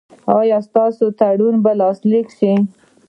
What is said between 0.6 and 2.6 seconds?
ستاسو تړون به لاسلیک شي؟